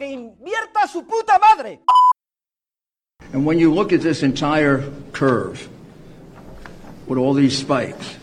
¡Que 0.00 0.06
invierta 0.06 0.88
su 0.90 1.02
puta 1.02 1.38
madre! 1.38 1.80
And 3.34 3.44
when 3.44 3.58
you 3.58 3.70
look 3.70 3.92
at 3.92 4.00
this 4.00 4.22
entire 4.22 4.82
curve 5.12 5.68
with 7.06 7.18
all 7.18 7.34
these 7.34 7.58
spikes, 7.58 8.16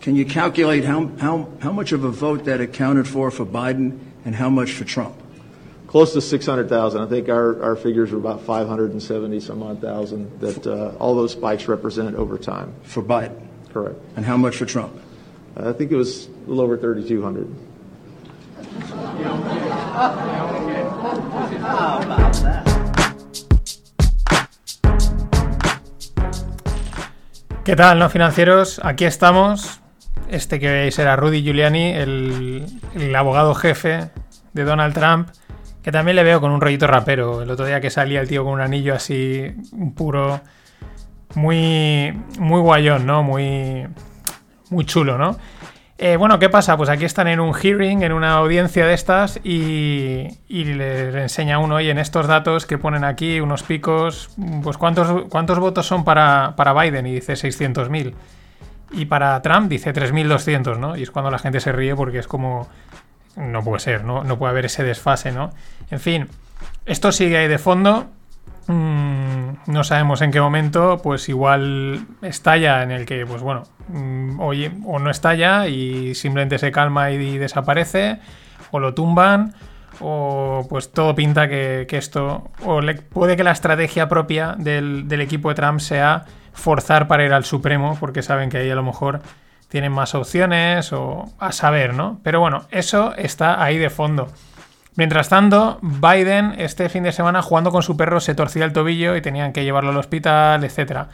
can 0.00 0.16
you 0.16 0.24
calculate 0.24 0.86
how, 0.86 1.08
how, 1.18 1.48
how 1.60 1.72
much 1.72 1.92
of 1.92 2.04
a 2.04 2.08
vote 2.08 2.46
that 2.46 2.62
accounted 2.62 3.06
for 3.06 3.30
for 3.30 3.44
Biden 3.44 3.98
and 4.24 4.34
how 4.34 4.48
much 4.48 4.72
for 4.72 4.84
Trump? 4.84 5.14
Close 5.88 6.14
to 6.14 6.22
600,000. 6.22 7.02
I 7.02 7.06
think 7.06 7.28
our, 7.28 7.62
our 7.62 7.76
figures 7.76 8.10
were 8.10 8.18
about 8.18 8.40
570 8.40 9.40
some 9.40 9.62
odd 9.62 9.82
thousand 9.82 10.40
that 10.40 10.66
uh, 10.66 10.96
all 10.98 11.14
those 11.14 11.32
spikes 11.32 11.68
represented 11.68 12.14
over 12.14 12.38
time. 12.38 12.74
For 12.84 13.02
Biden. 13.02 13.46
Correct. 13.74 14.00
And 14.16 14.24
how 14.24 14.38
much 14.38 14.56
for 14.56 14.64
Trump? 14.64 14.98
I 15.54 15.74
think 15.74 15.92
it 15.92 15.96
was 15.96 16.28
a 16.28 16.30
little 16.48 16.62
over 16.62 16.78
3,200. 16.78 17.54
¿Qué 27.64 27.76
tal, 27.76 28.00
no 28.00 28.10
financieros? 28.10 28.80
Aquí 28.82 29.04
estamos. 29.04 29.80
Este 30.28 30.58
que 30.58 30.70
veis 30.70 30.98
era 30.98 31.14
Rudy 31.14 31.42
Giuliani, 31.42 31.92
el, 31.92 33.14
abogado 33.16 33.54
jefe 33.54 34.10
de 34.52 34.64
Donald 34.64 34.94
Trump, 34.94 35.28
que 35.82 35.92
también 35.92 36.16
le 36.16 36.24
veo 36.24 36.40
con 36.40 36.50
un 36.50 36.60
rollito 36.60 36.88
rapero. 36.88 37.42
El 37.42 37.50
otro 37.50 37.64
día 37.64 37.80
que 37.80 37.90
salía 37.90 38.20
el 38.20 38.26
tío 38.26 38.42
con 38.42 38.54
un 38.54 38.60
anillo 38.60 38.94
así, 38.94 39.54
un 39.72 39.94
puro, 39.94 40.40
muy, 41.34 42.12
muy 42.38 42.60
guayón, 42.60 43.06
¿no? 43.06 43.22
Muy, 43.22 43.86
muy 44.70 44.84
chulo, 44.84 45.16
¿no? 45.16 45.36
Eh, 46.04 46.16
bueno, 46.16 46.40
¿qué 46.40 46.48
pasa? 46.48 46.76
Pues 46.76 46.90
aquí 46.90 47.04
están 47.04 47.28
en 47.28 47.38
un 47.38 47.54
hearing, 47.54 48.02
en 48.02 48.10
una 48.10 48.32
audiencia 48.32 48.84
de 48.84 48.92
estas, 48.92 49.38
y, 49.44 50.26
y 50.48 50.64
les 50.64 51.14
enseña 51.14 51.60
uno, 51.60 51.76
oye, 51.76 51.92
en 51.92 51.98
estos 51.98 52.26
datos 52.26 52.66
que 52.66 52.76
ponen 52.76 53.04
aquí, 53.04 53.38
unos 53.38 53.62
picos, 53.62 54.30
pues 54.64 54.78
¿cuántos, 54.78 55.26
cuántos 55.28 55.60
votos 55.60 55.86
son 55.86 56.02
para, 56.02 56.54
para 56.56 56.72
Biden? 56.72 57.06
Y 57.06 57.12
dice 57.12 57.34
600.000. 57.34 58.14
Y 58.90 59.04
para 59.04 59.40
Trump 59.42 59.68
dice 59.68 59.94
3.200, 59.94 60.76
¿no? 60.76 60.96
Y 60.96 61.04
es 61.04 61.12
cuando 61.12 61.30
la 61.30 61.38
gente 61.38 61.60
se 61.60 61.70
ríe 61.70 61.94
porque 61.94 62.18
es 62.18 62.26
como... 62.26 62.68
No 63.36 63.62
puede 63.62 63.78
ser, 63.78 64.02
¿no? 64.02 64.24
No 64.24 64.36
puede 64.38 64.50
haber 64.50 64.64
ese 64.64 64.82
desfase, 64.82 65.30
¿no? 65.30 65.52
En 65.88 66.00
fin, 66.00 66.28
esto 66.84 67.12
sigue 67.12 67.36
ahí 67.36 67.46
de 67.46 67.58
fondo. 67.58 68.08
Mm, 68.66 69.54
no 69.66 69.84
sabemos 69.84 70.22
en 70.22 70.30
qué 70.30 70.40
momento, 70.40 71.00
pues 71.02 71.28
igual 71.28 72.06
estalla 72.22 72.82
en 72.82 72.90
el 72.90 73.06
que, 73.06 73.26
pues 73.26 73.42
bueno, 73.42 73.64
mm, 73.88 74.40
oye, 74.40 74.72
o 74.84 74.98
no 74.98 75.10
estalla 75.10 75.66
y 75.68 76.14
simplemente 76.14 76.58
se 76.58 76.70
calma 76.70 77.10
y 77.10 77.38
desaparece, 77.38 78.20
o 78.70 78.78
lo 78.78 78.94
tumban, 78.94 79.54
o 80.00 80.66
pues 80.68 80.92
todo 80.92 81.14
pinta 81.14 81.48
que, 81.48 81.86
esto, 81.90 82.50
o 82.64 82.80
puede 83.12 83.36
que 83.36 83.44
la 83.44 83.52
estrategia 83.52 84.08
propia 84.08 84.54
del, 84.58 85.08
del 85.08 85.20
equipo 85.20 85.48
de 85.48 85.54
Trump 85.56 85.80
sea 85.80 86.24
forzar 86.52 87.08
para 87.08 87.24
ir 87.24 87.32
al 87.32 87.44
Supremo, 87.44 87.96
porque 87.98 88.22
saben 88.22 88.48
que 88.50 88.58
ahí 88.58 88.70
a 88.70 88.74
lo 88.74 88.82
mejor 88.82 89.22
tienen 89.68 89.92
más 89.92 90.14
opciones, 90.14 90.92
o 90.92 91.32
a 91.38 91.50
saber, 91.50 91.94
¿no? 91.94 92.20
Pero 92.22 92.40
bueno, 92.40 92.66
eso 92.70 93.14
está 93.16 93.62
ahí 93.62 93.78
de 93.78 93.88
fondo. 93.88 94.28
Mientras 94.96 95.28
tanto, 95.28 95.78
Biden 95.80 96.54
este 96.58 96.88
fin 96.88 97.02
de 97.02 97.12
semana 97.12 97.42
jugando 97.42 97.70
con 97.70 97.82
su 97.82 97.96
perro 97.96 98.20
se 98.20 98.34
torcía 98.34 98.64
el 98.64 98.72
tobillo 98.72 99.16
y 99.16 99.22
tenían 99.22 99.52
que 99.52 99.64
llevarlo 99.64 99.90
al 99.90 99.96
hospital, 99.96 100.64
etc. 100.64 101.06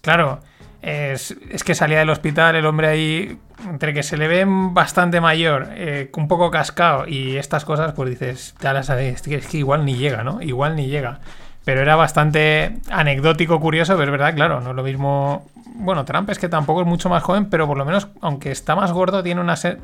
Claro, 0.00 0.40
es, 0.80 1.34
que 1.64 1.74
salía 1.74 1.98
del 1.98 2.10
hospital 2.10 2.56
el 2.56 2.64
hombre 2.64 2.88
ahí, 2.88 3.38
entre 3.68 3.92
que 3.92 4.02
se 4.02 4.16
le 4.16 4.28
ve 4.28 4.44
bastante 4.46 5.20
mayor, 5.20 5.68
eh, 5.72 6.10
un 6.16 6.28
poco 6.28 6.50
cascado 6.50 7.06
y 7.06 7.36
estas 7.36 7.64
cosas, 7.64 7.92
pues 7.92 8.10
dices, 8.10 8.54
ya 8.60 8.72
las 8.72 8.86
sabéis, 8.86 9.26
es 9.26 9.46
que 9.46 9.58
igual 9.58 9.84
ni 9.84 9.96
llega, 9.96 10.24
¿no? 10.24 10.40
Igual 10.40 10.76
ni 10.76 10.86
llega. 10.86 11.20
Pero 11.68 11.82
era 11.82 11.96
bastante 11.96 12.78
anecdótico, 12.90 13.60
curioso, 13.60 13.92
pero 13.98 14.04
es 14.06 14.10
verdad, 14.10 14.34
claro, 14.34 14.62
no 14.62 14.70
es 14.70 14.76
lo 14.76 14.82
mismo. 14.82 15.46
Bueno, 15.74 16.06
Trump 16.06 16.30
es 16.30 16.38
que 16.38 16.48
tampoco 16.48 16.80
es 16.80 16.86
mucho 16.86 17.10
más 17.10 17.22
joven, 17.22 17.50
pero 17.50 17.66
por 17.66 17.76
lo 17.76 17.84
menos, 17.84 18.08
aunque 18.22 18.50
está 18.50 18.74
más 18.74 18.90
gordo, 18.90 19.22
tiene 19.22 19.42
una. 19.42 19.54
se- 19.54 19.76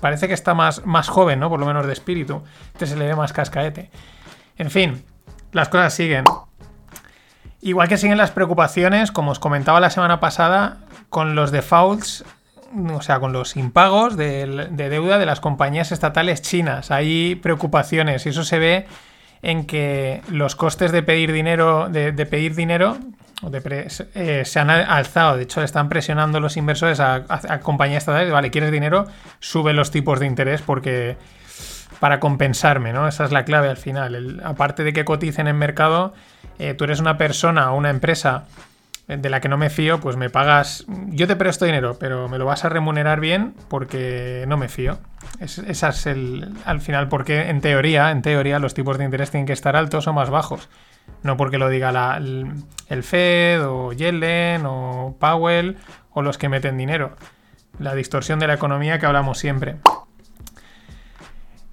Parece 0.00 0.28
que 0.28 0.32
está 0.32 0.54
más, 0.54 0.86
más 0.86 1.08
joven, 1.10 1.38
¿no? 1.38 1.50
Por 1.50 1.60
lo 1.60 1.66
menos 1.66 1.86
de 1.86 1.92
espíritu. 1.92 2.42
Este 2.72 2.86
se 2.86 2.96
le 2.96 3.04
ve 3.08 3.14
más 3.14 3.34
cascaete. 3.34 3.90
En 4.56 4.70
fin, 4.70 5.04
las 5.52 5.68
cosas 5.68 5.92
siguen. 5.92 6.24
Igual 7.60 7.88
que 7.88 7.98
siguen 7.98 8.16
las 8.16 8.30
preocupaciones, 8.30 9.12
como 9.12 9.30
os 9.32 9.38
comentaba 9.38 9.78
la 9.78 9.90
semana 9.90 10.20
pasada, 10.20 10.78
con 11.10 11.34
los 11.34 11.50
defaults, 11.50 12.24
o 12.94 13.02
sea, 13.02 13.20
con 13.20 13.34
los 13.34 13.56
impagos 13.58 14.16
de 14.16 14.68
deuda 14.74 15.18
de 15.18 15.26
las 15.26 15.40
compañías 15.40 15.92
estatales 15.92 16.40
chinas. 16.40 16.90
Hay 16.90 17.34
preocupaciones 17.34 18.24
y 18.24 18.30
eso 18.30 18.42
se 18.42 18.58
ve 18.58 18.86
en 19.42 19.66
que 19.66 20.22
los 20.28 20.56
costes 20.56 20.92
de 20.92 21.02
pedir 21.02 21.32
dinero, 21.32 21.88
de, 21.88 22.12
pedir 22.26 22.54
dinero, 22.54 22.98
eh, 24.14 24.42
se 24.44 24.60
han 24.60 24.70
alzado. 24.70 25.36
De 25.36 25.44
hecho, 25.44 25.62
están 25.62 25.88
presionando 25.88 26.40
los 26.40 26.56
inversores 26.56 27.00
a, 27.00 27.24
compañías 27.62 28.02
estatales. 28.02 28.32
Vale, 28.32 28.50
¿quieres 28.50 28.72
dinero? 28.72 29.06
Sube 29.40 29.72
los 29.72 29.90
tipos 29.90 30.20
de 30.20 30.26
interés 30.26 30.62
porque 30.62 31.16
para 32.00 32.20
compensarme, 32.20 32.92
¿no? 32.92 33.08
Esa 33.08 33.24
es 33.24 33.32
la 33.32 33.44
clave 33.44 33.68
al 33.68 33.76
final. 33.76 34.40
Aparte 34.44 34.84
de 34.84 34.92
que 34.92 35.04
coticen 35.04 35.48
en 35.48 35.56
mercado, 35.56 36.14
eh, 36.58 36.74
tú 36.74 36.84
eres 36.84 37.00
una 37.00 37.16
persona 37.16 37.72
o 37.72 37.76
una 37.76 37.90
empresa 37.90 38.44
de 39.06 39.30
la 39.30 39.40
que 39.40 39.48
no 39.48 39.56
me 39.56 39.70
fío, 39.70 40.00
pues 40.00 40.16
me 40.16 40.30
pagas, 40.30 40.84
yo 41.08 41.28
te 41.28 41.36
presto 41.36 41.64
dinero, 41.64 41.96
pero 41.98 42.28
me 42.28 42.38
lo 42.38 42.44
vas 42.44 42.64
a 42.64 42.68
remunerar 42.68 43.20
bien 43.20 43.54
porque 43.68 44.44
no 44.48 44.56
me 44.56 44.68
fío. 44.68 44.98
Es, 45.40 45.58
esa 45.58 45.90
es 45.90 46.06
el, 46.06 46.54
al 46.64 46.80
final, 46.80 47.08
porque 47.08 47.50
en 47.50 47.60
teoría, 47.60 48.10
en 48.10 48.22
teoría, 48.22 48.58
los 48.58 48.72
tipos 48.74 48.96
de 48.98 49.04
interés 49.04 49.30
tienen 49.30 49.46
que 49.46 49.52
estar 49.52 49.76
altos 49.76 50.06
o 50.06 50.12
más 50.12 50.30
bajos. 50.30 50.68
No 51.22 51.36
porque 51.36 51.58
lo 51.58 51.68
diga 51.68 51.92
la- 51.92 52.16
el, 52.16 53.02
Fed 53.02 53.64
o 53.66 53.92
Yellen 53.92 54.62
o 54.66 55.16
Powell 55.20 55.76
o 56.12 56.22
los 56.22 56.38
que 56.38 56.48
meten 56.48 56.76
dinero. 56.76 57.16
La 57.78 57.94
distorsión 57.94 58.38
de 58.38 58.46
la 58.46 58.54
economía 58.54 58.98
que 58.98 59.06
hablamos 59.06 59.38
siempre. 59.38 59.76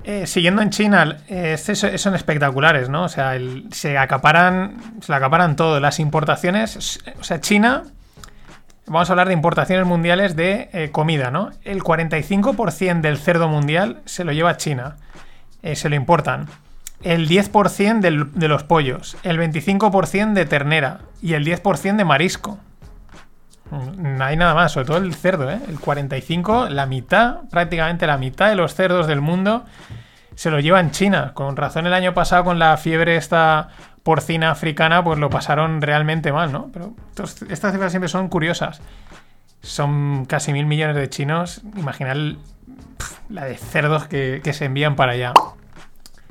Eh, 0.03 0.27
siguiendo 0.27 0.61
en 0.61 0.69
China, 0.69 1.17
eh, 1.29 1.57
so- 1.57 1.97
son 1.97 2.13
espectaculares, 2.15 2.89
¿no? 2.89 3.03
O 3.05 3.09
sea, 3.09 3.37
se 3.71 3.97
acaparan, 3.97 4.75
se 5.01 5.13
acaparan 5.13 5.55
todo. 5.55 5.79
Las 5.79 5.99
importaciones, 6.01 6.99
o 7.19 7.23
sea, 7.23 7.39
China, 7.39 7.83
vamos 8.87 9.09
a 9.09 9.13
hablar 9.13 9.27
de 9.27 9.33
importaciones 9.33 9.85
mundiales 9.85 10.35
de 10.35 10.69
eh, 10.73 10.89
comida, 10.91 11.31
¿no? 11.31 11.51
El 11.63 11.83
45% 11.83 13.01
del 13.01 13.17
cerdo 13.17 13.47
mundial 13.47 14.01
se 14.05 14.23
lo 14.23 14.31
lleva 14.31 14.57
China, 14.57 14.97
eh, 15.61 15.75
se 15.75 15.89
lo 15.89 15.95
importan. 15.95 16.47
El 17.01 17.27
10% 17.27 17.99
del- 18.01 18.31
de 18.33 18.47
los 18.47 18.63
pollos, 18.63 19.17
el 19.23 19.37
25% 19.37 20.33
de 20.33 20.45
ternera 20.45 20.99
y 21.21 21.33
el 21.33 21.43
10% 21.45 21.97
de 21.97 22.05
marisco. 22.05 22.57
Mm, 23.71 24.17
No 24.17 24.23
hay 24.25 24.37
nada 24.37 24.53
más, 24.53 24.71
sobre 24.73 24.85
todo 24.87 24.97
el 24.97 25.13
cerdo, 25.13 25.49
¿eh? 25.49 25.59
El 25.67 25.79
45, 25.79 26.69
la 26.69 26.85
mitad, 26.85 27.41
prácticamente 27.49 28.07
la 28.07 28.17
mitad 28.17 28.49
de 28.49 28.55
los 28.55 28.75
cerdos 28.75 29.07
del 29.07 29.21
mundo 29.21 29.65
se 30.35 30.51
lo 30.51 30.59
lleva 30.59 30.79
en 30.79 30.91
China. 30.91 31.31
Con 31.33 31.55
razón 31.55 31.87
el 31.87 31.93
año 31.93 32.13
pasado 32.13 32.43
con 32.43 32.59
la 32.59 32.77
fiebre 32.77 33.15
esta 33.15 33.69
porcina 34.03 34.51
africana, 34.51 35.03
pues 35.03 35.19
lo 35.19 35.29
pasaron 35.29 35.81
realmente 35.81 36.31
mal, 36.31 36.51
¿no? 36.51 36.69
Pero 36.73 36.93
estas 37.49 37.71
cifras 37.71 37.91
siempre 37.91 38.09
son 38.09 38.27
curiosas. 38.27 38.81
Son 39.61 40.25
casi 40.25 40.51
mil 40.51 40.65
millones 40.65 40.95
de 40.95 41.09
chinos. 41.09 41.61
Pf, 42.97 43.21
la 43.29 43.45
de 43.45 43.57
cerdos 43.57 44.07
que, 44.07 44.41
que 44.43 44.53
se 44.53 44.65
envían 44.65 44.95
para 44.95 45.13
allá. 45.13 45.33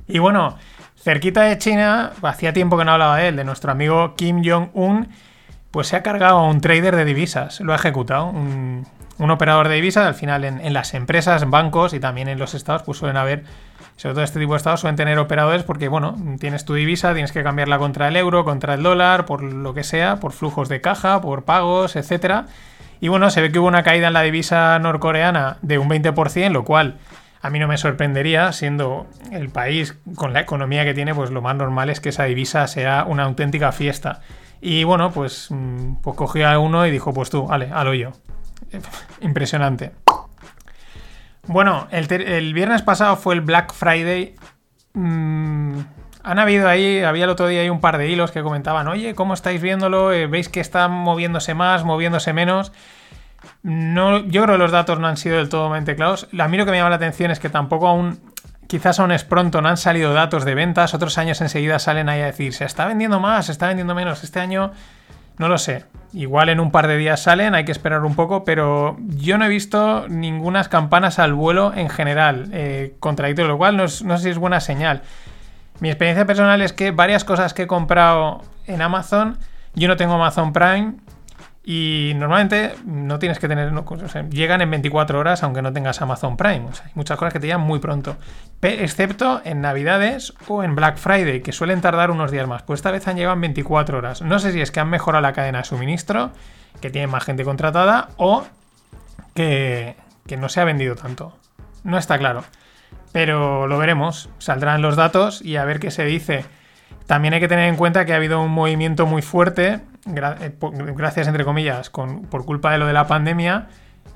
Y 0.06 0.18
bueno, 0.18 0.56
cerquita 0.96 1.42
de 1.42 1.58
China, 1.58 2.12
hacía 2.22 2.52
tiempo 2.52 2.76
que 2.76 2.84
no 2.84 2.92
hablaba 2.92 3.16
de 3.16 3.28
él, 3.28 3.36
de 3.36 3.44
nuestro 3.44 3.72
amigo 3.72 4.14
Kim 4.14 4.42
Jong-un, 4.44 5.08
pues 5.70 5.88
se 5.88 5.96
ha 5.96 6.02
cargado 6.02 6.38
a 6.38 6.46
un 6.46 6.60
trader 6.60 6.94
de 6.94 7.04
divisas, 7.04 7.60
lo 7.60 7.72
ha 7.72 7.76
ejecutado, 7.76 8.32
un 9.22 9.30
operador 9.30 9.68
de 9.68 9.76
divisas, 9.76 10.04
al 10.04 10.14
final 10.14 10.44
en, 10.44 10.72
las 10.72 10.94
empresas, 10.94 11.48
bancos 11.48 11.94
y 11.94 12.00
también 12.00 12.26
en 12.26 12.40
los 12.40 12.54
estados, 12.54 12.82
pues 12.82 12.98
suelen 12.98 13.16
haber, 13.16 13.44
sobre 13.94 14.14
todo 14.14 14.24
este 14.24 14.40
tipo 14.40 14.54
de 14.54 14.56
estados, 14.56 14.80
suelen 14.80 14.96
tener 14.96 15.16
operadores 15.20 15.62
porque, 15.62 15.86
bueno, 15.86 16.16
tienes 16.40 16.64
tu 16.64 16.74
divisa, 16.74 17.12
tienes 17.12 17.30
que 17.30 17.44
cambiarla 17.44 17.78
contra 17.78 18.08
el 18.08 18.16
euro, 18.16 18.44
contra 18.44 18.74
el 18.74 18.82
dólar, 18.82 19.24
por 19.24 19.44
lo 19.44 19.74
que 19.74 19.84
sea, 19.84 20.16
por 20.16 20.32
flujos 20.32 20.68
de 20.68 20.80
caja, 20.80 21.20
por 21.20 21.44
pagos, 21.44 21.94
etcétera. 21.94 22.46
Y 23.00 23.08
bueno, 23.08 23.30
se 23.30 23.40
ve 23.40 23.52
que 23.52 23.60
hubo 23.60 23.68
una 23.68 23.84
caída 23.84 24.08
en 24.08 24.12
la 24.12 24.22
divisa 24.22 24.76
norcoreana 24.80 25.58
de 25.62 25.78
un 25.78 25.88
20%, 25.88 26.50
lo 26.50 26.64
cual 26.64 26.98
A 27.44 27.50
mí 27.50 27.58
no 27.58 27.66
me 27.66 27.76
sorprendería, 27.76 28.52
siendo 28.52 29.08
el 29.32 29.48
país 29.50 29.98
con 30.14 30.32
la 30.32 30.40
economía 30.40 30.84
que 30.84 30.94
tiene, 30.94 31.12
pues 31.12 31.32
lo 31.32 31.42
más 31.42 31.56
normal 31.56 31.90
es 31.90 31.98
que 31.98 32.10
esa 32.10 32.22
divisa 32.24 32.68
sea 32.68 33.04
una 33.04 33.24
auténtica 33.24 33.72
fiesta. 33.72 34.20
Y 34.60 34.84
bueno, 34.84 35.10
pues, 35.10 35.48
mm, 35.50 35.94
pues 36.02 36.16
cogió 36.16 36.48
a 36.48 36.58
uno 36.60 36.86
y 36.86 36.92
dijo, 36.92 37.12
pues 37.12 37.30
tú, 37.30 37.48
vale, 37.48 37.68
al 37.72 37.88
hoyo. 37.88 38.12
Impresionante. 39.20 39.92
Bueno, 41.46 41.88
el, 41.90 42.54
viernes 42.54 42.82
pasado 42.82 43.16
fue 43.16 43.34
el 43.34 43.40
Black 43.40 43.72
Friday. 43.72 44.34
Mm, 44.94 45.80
han 46.22 46.38
habido 46.38 46.68
ahí, 46.68 47.02
había 47.02 47.24
el 47.24 47.30
otro 47.30 47.48
día 47.48 47.62
ahí 47.62 47.68
un 47.68 47.80
par 47.80 47.98
de 47.98 48.08
hilos 48.08 48.30
que 48.30 48.42
comentaban, 48.42 48.86
oye, 48.86 49.14
¿cómo 49.14 49.34
estáis 49.34 49.60
viéndolo? 49.60 50.12
Eh, 50.12 50.26
¿Veis 50.28 50.48
que 50.48 50.60
está 50.60 50.86
moviéndose 50.88 51.54
más, 51.54 51.84
moviéndose 51.84 52.32
menos? 52.32 52.72
No, 53.62 54.18
yo 54.18 54.42
creo 54.42 54.54
que 54.54 54.58
los 54.58 54.70
datos 54.70 55.00
no 55.00 55.08
han 55.08 55.16
sido 55.16 55.36
del 55.38 55.48
todo 55.48 55.68
mente 55.68 55.96
claros. 55.96 56.28
A 56.38 56.48
mí 56.48 56.56
lo 56.56 56.64
que 56.64 56.70
me 56.70 56.76
llama 56.76 56.90
la 56.90 56.96
atención 56.96 57.30
es 57.30 57.40
que 57.40 57.48
tampoco 57.48 57.88
aún, 57.88 58.20
quizás 58.68 59.00
aún 59.00 59.10
es 59.10 59.24
pronto, 59.24 59.60
no 59.60 59.68
han 59.68 59.76
salido 59.76 60.12
datos 60.12 60.44
de 60.44 60.54
ventas. 60.54 60.94
Otros 60.94 61.18
años 61.18 61.40
enseguida 61.40 61.78
salen 61.78 62.08
ahí 62.08 62.20
a 62.20 62.26
decir, 62.26 62.54
se 62.54 62.64
está 62.64 62.86
vendiendo 62.86 63.18
más, 63.18 63.46
se 63.46 63.52
está 63.52 63.66
vendiendo 63.66 63.94
menos. 63.94 64.22
Este 64.22 64.38
año, 64.38 64.72
no 65.42 65.48
lo 65.48 65.58
sé. 65.58 65.84
Igual 66.12 66.50
en 66.50 66.60
un 66.60 66.70
par 66.70 66.86
de 66.86 66.96
días 66.96 67.20
salen, 67.20 67.54
hay 67.54 67.64
que 67.64 67.72
esperar 67.72 68.04
un 68.04 68.14
poco, 68.14 68.44
pero 68.44 68.96
yo 69.08 69.38
no 69.38 69.44
he 69.44 69.48
visto 69.48 70.06
ningunas 70.08 70.68
campanas 70.68 71.18
al 71.18 71.34
vuelo 71.34 71.72
en 71.74 71.88
general, 71.88 72.48
eh, 72.52 72.94
contradictorio, 73.00 73.50
lo 73.50 73.58
cual 73.58 73.76
no, 73.76 73.82
no 73.82 73.88
sé 73.88 74.22
si 74.22 74.28
es 74.28 74.38
buena 74.38 74.60
señal. 74.60 75.02
Mi 75.80 75.88
experiencia 75.88 76.26
personal 76.26 76.62
es 76.62 76.72
que 76.72 76.92
varias 76.92 77.24
cosas 77.24 77.54
que 77.54 77.62
he 77.62 77.66
comprado 77.66 78.42
en 78.66 78.82
Amazon, 78.82 79.38
yo 79.74 79.88
no 79.88 79.96
tengo 79.96 80.14
Amazon 80.14 80.52
Prime 80.52 80.94
y 81.64 82.12
normalmente 82.16 82.74
no 82.84 83.20
tienes 83.20 83.38
que 83.38 83.46
tener, 83.46 83.72
llegan 84.30 84.62
en 84.62 84.70
24 84.70 85.18
horas 85.18 85.44
aunque 85.44 85.62
no 85.62 85.72
tengas 85.72 86.02
Amazon 86.02 86.36
Prime. 86.36 86.66
Hay 86.84 86.90
muchas 86.94 87.16
cosas 87.16 87.32
que 87.32 87.40
te 87.40 87.46
llegan 87.46 87.60
muy 87.60 87.78
pronto, 87.78 88.16
excepto 88.60 89.40
en 89.44 89.60
Navidades 89.60 90.34
o 90.48 90.64
en 90.64 90.74
Black 90.74 90.96
Friday, 90.96 91.40
que 91.40 91.52
suelen 91.52 91.80
tardar 91.80 92.10
unos 92.10 92.32
días 92.32 92.48
más. 92.48 92.62
Pues 92.64 92.78
esta 92.78 92.90
vez 92.90 93.06
han 93.06 93.16
llegado 93.16 93.34
en 93.34 93.42
24 93.42 93.98
horas. 93.98 94.22
No 94.22 94.40
sé 94.40 94.52
si 94.52 94.60
es 94.60 94.72
que 94.72 94.80
han 94.80 94.90
mejorado 94.90 95.22
la 95.22 95.32
cadena 95.32 95.58
de 95.58 95.64
suministro, 95.64 96.32
que 96.80 96.90
tienen 96.90 97.10
más 97.10 97.24
gente 97.24 97.44
contratada 97.44 98.08
o 98.16 98.44
que, 99.34 99.94
que 100.26 100.36
no 100.36 100.48
se 100.48 100.60
ha 100.60 100.64
vendido 100.64 100.96
tanto. 100.96 101.36
No 101.84 101.96
está 101.96 102.18
claro. 102.18 102.42
Pero 103.12 103.68
lo 103.68 103.78
veremos. 103.78 104.30
Saldrán 104.38 104.82
los 104.82 104.96
datos 104.96 105.42
y 105.42 105.56
a 105.56 105.64
ver 105.64 105.78
qué 105.78 105.92
se 105.92 106.04
dice. 106.04 106.44
También 107.06 107.34
hay 107.34 107.40
que 107.40 107.48
tener 107.48 107.68
en 107.68 107.76
cuenta 107.76 108.04
que 108.04 108.12
ha 108.12 108.16
habido 108.16 108.40
un 108.40 108.50
movimiento 108.50 109.06
muy 109.06 109.22
fuerte, 109.22 109.80
eh, 110.06 110.52
gracias 110.94 111.26
entre 111.26 111.44
comillas, 111.44 111.90
por 111.90 112.44
culpa 112.44 112.72
de 112.72 112.78
lo 112.78 112.86
de 112.86 112.92
la 112.92 113.06
pandemia. 113.06 113.68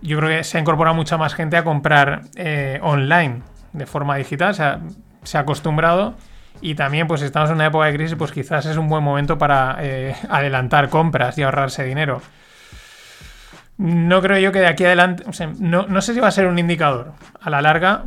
Yo 0.02 0.18
creo 0.18 0.30
que 0.30 0.44
se 0.44 0.58
ha 0.58 0.60
incorporado 0.60 0.94
mucha 0.94 1.16
más 1.16 1.34
gente 1.34 1.56
a 1.56 1.64
comprar 1.64 2.22
eh, 2.36 2.78
online 2.82 3.42
de 3.72 3.86
forma 3.86 4.16
digital. 4.16 4.54
Se 4.54 5.36
ha, 5.38 5.40
acostumbrado. 5.40 6.14
Y 6.60 6.74
también, 6.74 7.06
pues 7.06 7.20
estamos 7.20 7.50
en 7.50 7.56
una 7.56 7.66
época 7.66 7.86
de 7.86 7.94
crisis, 7.94 8.16
pues 8.16 8.32
quizás 8.32 8.64
es 8.64 8.78
un 8.78 8.88
buen 8.88 9.04
momento 9.04 9.36
para 9.36 9.76
eh, 9.80 10.16
adelantar 10.30 10.88
compras 10.88 11.36
y 11.36 11.42
ahorrarse 11.42 11.84
dinero. 11.84 12.22
No 13.76 14.22
creo 14.22 14.38
yo 14.38 14.52
que 14.52 14.60
de 14.60 14.66
aquí 14.66 14.84
adelante, 14.84 15.24
no, 15.58 15.86
no 15.86 16.00
sé 16.00 16.14
si 16.14 16.20
va 16.20 16.28
a 16.28 16.30
ser 16.30 16.46
un 16.46 16.58
indicador 16.58 17.12
a 17.42 17.50
la 17.50 17.60
larga, 17.60 18.04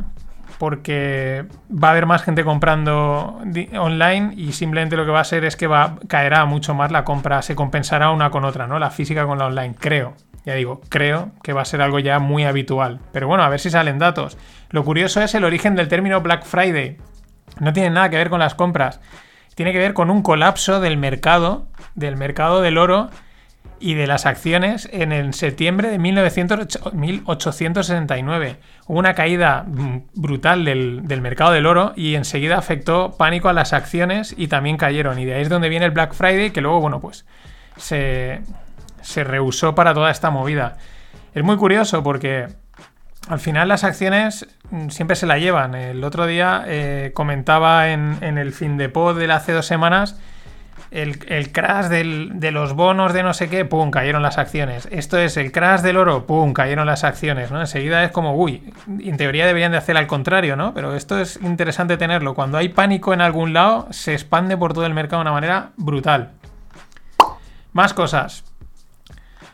porque 0.60 1.46
va 1.72 1.88
a 1.88 1.90
haber 1.92 2.04
más 2.04 2.22
gente 2.22 2.44
comprando 2.44 3.40
online 3.78 4.34
y 4.36 4.52
simplemente 4.52 4.94
lo 4.94 5.06
que 5.06 5.10
va 5.10 5.20
a 5.20 5.24
ser 5.24 5.46
es 5.46 5.56
que 5.56 5.66
va 5.66 5.96
caerá 6.06 6.44
mucho 6.44 6.74
más 6.74 6.92
la 6.92 7.02
compra, 7.02 7.40
se 7.40 7.56
compensará 7.56 8.10
una 8.10 8.28
con 8.28 8.44
otra, 8.44 8.66
¿no? 8.66 8.78
La 8.78 8.90
física 8.90 9.24
con 9.24 9.38
la 9.38 9.46
online, 9.46 9.74
creo. 9.74 10.16
Ya 10.44 10.52
digo, 10.52 10.82
creo 10.90 11.30
que 11.42 11.54
va 11.54 11.62
a 11.62 11.64
ser 11.64 11.80
algo 11.80 11.98
ya 11.98 12.18
muy 12.18 12.44
habitual. 12.44 13.00
Pero 13.10 13.26
bueno, 13.26 13.42
a 13.42 13.48
ver 13.48 13.58
si 13.58 13.70
salen 13.70 13.98
datos. 13.98 14.36
Lo 14.68 14.84
curioso 14.84 15.22
es 15.22 15.34
el 15.34 15.44
origen 15.44 15.76
del 15.76 15.88
término 15.88 16.20
Black 16.20 16.44
Friday. 16.44 16.98
No 17.58 17.72
tiene 17.72 17.88
nada 17.88 18.10
que 18.10 18.18
ver 18.18 18.28
con 18.28 18.40
las 18.40 18.54
compras. 18.54 19.00
Tiene 19.54 19.72
que 19.72 19.78
ver 19.78 19.94
con 19.94 20.10
un 20.10 20.20
colapso 20.22 20.78
del 20.78 20.98
mercado, 20.98 21.68
del 21.94 22.18
mercado 22.18 22.60
del 22.60 22.76
oro 22.76 23.08
y 23.80 23.94
de 23.94 24.06
las 24.06 24.26
acciones 24.26 24.88
en 24.92 25.10
el 25.10 25.32
septiembre 25.32 25.90
de 25.90 25.98
1908 25.98 26.92
1869. 26.92 28.56
Hubo 28.86 28.98
una 28.98 29.14
caída 29.14 29.64
mm, 29.66 30.02
brutal 30.14 30.64
del, 30.64 31.02
mercado 31.22 31.52
del 31.52 31.66
oro 31.66 31.94
y 31.96 32.14
enseguida 32.14 32.58
afectó 32.58 33.16
pánico 33.16 33.48
a 33.48 33.54
las 33.54 33.72
acciones 33.72 34.34
y 34.36 34.48
también 34.48 34.76
cayeron. 34.76 35.18
Y 35.18 35.24
de 35.24 35.34
ahí 35.34 35.42
es 35.42 35.48
donde 35.48 35.70
viene 35.70 35.86
el 35.86 35.92
Black 35.92 36.12
Friday, 36.12 36.50
que 36.50 36.60
luego, 36.60 36.80
bueno, 36.80 37.00
pues 37.00 37.24
se, 37.76 38.42
se 39.00 39.24
rehusó 39.24 39.74
para 39.74 39.94
toda 39.94 40.10
esta 40.10 40.30
movida. 40.30 40.76
Es 41.34 41.42
muy 41.42 41.56
curioso 41.56 42.02
porque 42.02 42.48
al 43.28 43.40
final 43.40 43.68
las 43.68 43.84
acciones 43.84 44.46
mm, 44.70 44.90
siempre 44.90 45.16
se 45.16 45.26
la 45.26 45.38
llevan. 45.38 45.74
El 45.74 46.04
otro 46.04 46.26
día 46.26 46.64
eh, 46.66 47.12
comentaba 47.14 47.88
en, 47.88 48.18
en 48.20 48.36
el 48.36 48.52
fin 48.52 48.76
de 48.76 48.90
pod 48.90 49.18
de 49.18 49.32
hace 49.32 49.52
dos 49.52 49.66
semanas 49.66 50.20
el, 50.90 51.18
crash 51.52 51.86
del- 51.86 52.30
de 52.40 52.50
los 52.50 52.72
bonos 52.74 53.12
de 53.12 53.22
no 53.22 53.32
sé 53.34 53.48
qué, 53.48 53.64
pum, 53.64 53.90
cayeron 53.90 54.22
las 54.22 54.38
acciones. 54.38 54.88
Esto 54.90 55.18
es 55.18 55.36
el 55.36 55.52
crash 55.52 55.80
del 55.80 55.96
oro, 55.96 56.26
pum, 56.26 56.52
cayeron 56.52 56.86
las 56.86 57.04
acciones, 57.04 57.50
¿no? 57.50 57.60
Enseguida 57.60 58.02
es 58.04 58.10
como, 58.10 58.34
uy, 58.34 58.72
en 59.00 59.16
teoría 59.16 59.46
deberían 59.46 59.72
de 59.72 59.78
hacer 59.78 59.96
al 59.96 60.06
contrario, 60.06 60.56
¿no? 60.56 60.74
Pero 60.74 60.94
esto 60.94 61.18
es 61.18 61.38
interesante 61.42 61.96
tenerlo. 61.96 62.34
Cuando 62.34 62.58
hay 62.58 62.68
pánico 62.70 63.14
en 63.14 63.20
algún 63.20 63.52
lado, 63.52 63.86
se 63.90 64.12
expande 64.12 64.56
por 64.56 64.72
todo 64.74 64.86
el 64.86 64.94
mercado 64.94 65.18
de 65.20 65.22
una 65.22 65.32
manera 65.32 65.70
brutal. 65.76 66.30
Más 67.72 67.94
cosas. 67.94 68.44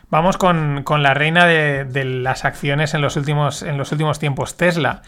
Vamos 0.09 0.37
con, 0.37 0.83
con 0.83 1.03
la 1.03 1.13
reina 1.13 1.45
de, 1.45 1.83
de 1.83 2.05
las 2.05 2.45
acciones 2.45 2.93
en 2.93 3.01
los, 3.01 3.17
últimos, 3.17 3.61
en 3.61 3.77
los 3.77 3.91
últimos 3.91 4.19
tiempos, 4.19 4.55
Tesla. 4.55 5.01